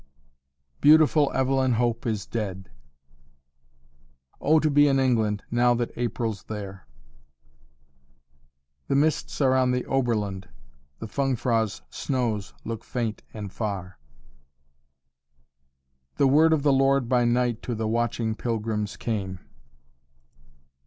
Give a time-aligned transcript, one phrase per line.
[0.81, 2.71] "Beautiful Evelyn Hope is dead."
[4.39, 6.87] "O to be in England, now that April's there."
[8.87, 10.49] "The mists are on the Oberland,
[10.97, 13.99] The Fungfrau's snows look faint and far."
[16.15, 19.37] "The word of the Lord by night To the watching pilgrims came."